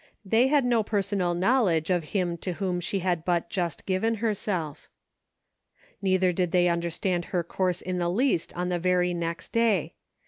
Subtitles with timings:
[0.25, 4.15] They had no per sonal knowledge of Him to whom she had but just given
[4.15, 4.89] herself.
[6.01, 9.93] Neither did they understand her course in the least on the very next day.